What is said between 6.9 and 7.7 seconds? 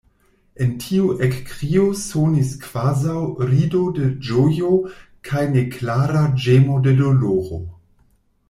doloro.